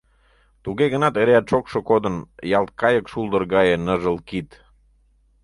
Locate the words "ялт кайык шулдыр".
2.57-3.43